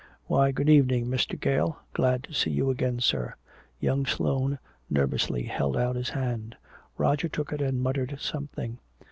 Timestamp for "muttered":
7.83-8.17